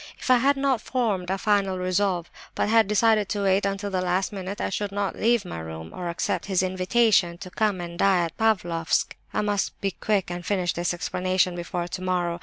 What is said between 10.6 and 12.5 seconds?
this explanation before tomorrow.